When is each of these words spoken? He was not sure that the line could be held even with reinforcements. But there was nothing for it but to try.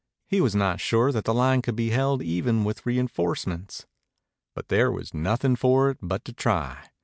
He 0.27 0.41
was 0.41 0.55
not 0.55 0.79
sure 0.79 1.11
that 1.11 1.25
the 1.25 1.33
line 1.35 1.61
could 1.61 1.75
be 1.75 1.91
held 1.91 2.23
even 2.23 2.63
with 2.63 2.87
reinforcements. 2.87 3.85
But 4.55 4.69
there 4.69 4.91
was 4.91 5.13
nothing 5.13 5.55
for 5.55 5.91
it 5.91 5.99
but 6.01 6.25
to 6.25 6.33
try. 6.33 6.89